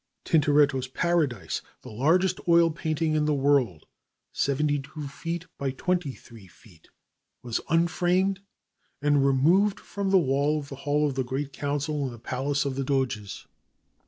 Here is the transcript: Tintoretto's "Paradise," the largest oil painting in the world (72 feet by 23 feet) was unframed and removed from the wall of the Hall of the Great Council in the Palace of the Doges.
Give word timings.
Tintoretto's 0.25 0.87
"Paradise," 0.87 1.61
the 1.83 1.91
largest 1.91 2.39
oil 2.47 2.71
painting 2.71 3.13
in 3.13 3.25
the 3.25 3.35
world 3.35 3.85
(72 4.33 4.89
feet 5.07 5.45
by 5.59 5.69
23 5.69 6.47
feet) 6.47 6.89
was 7.43 7.61
unframed 7.69 8.39
and 8.99 9.23
removed 9.23 9.79
from 9.79 10.09
the 10.09 10.17
wall 10.17 10.57
of 10.57 10.69
the 10.69 10.75
Hall 10.89 11.07
of 11.07 11.13
the 11.13 11.23
Great 11.23 11.53
Council 11.53 12.03
in 12.07 12.11
the 12.11 12.17
Palace 12.17 12.65
of 12.65 12.73
the 12.77 12.83
Doges. 12.83 13.45